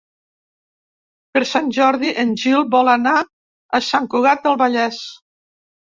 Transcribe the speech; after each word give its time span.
Per 1.35 1.43
Sant 1.49 1.69
Jordi 1.77 2.13
en 2.25 2.33
Gil 2.45 2.65
vol 2.77 2.89
anar 2.95 3.15
a 3.79 3.83
Sant 3.89 4.09
Cugat 4.15 4.45
del 4.49 4.59
Vallès. 4.63 5.03